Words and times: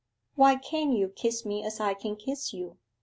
'Why 0.33 0.55
can't 0.55 0.93
you 0.97 1.09
kiss 1.09 1.45
me 1.45 1.63
as 1.63 1.79
I 1.79 1.93
can 1.93 2.15
kiss 2.15 2.53
you? 2.53 2.79